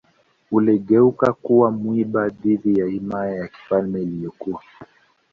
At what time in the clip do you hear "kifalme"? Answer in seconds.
3.47-4.01